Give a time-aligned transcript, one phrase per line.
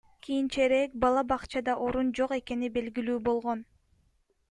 [0.23, 3.67] Кийинчерээк бала бакчада орун жок экени белгилүү болгон.